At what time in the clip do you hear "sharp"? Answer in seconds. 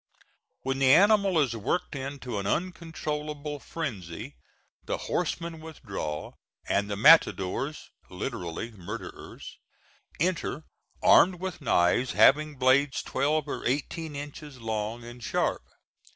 15.23-15.61